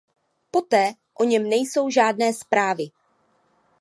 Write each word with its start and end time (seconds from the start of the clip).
Poté 0.51 0.91
o 1.19 1.23
něm 1.23 1.49
nejsou 1.49 1.89
žádné 1.89 2.33
zprávy. 2.33 2.87